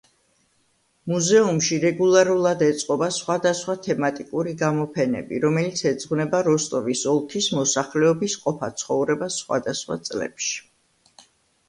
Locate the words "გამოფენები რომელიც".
4.63-5.85